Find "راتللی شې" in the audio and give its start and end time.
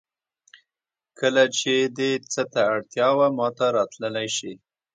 3.77-4.53